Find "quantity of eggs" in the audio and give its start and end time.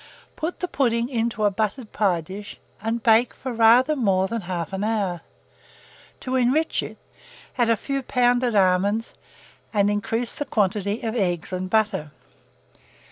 10.45-11.53